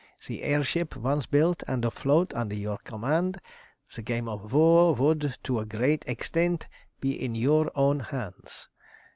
[0.25, 3.39] The air ship once built and afloat under your command,
[3.95, 6.67] the game of war would to a great extent
[6.99, 8.67] be in your own hands.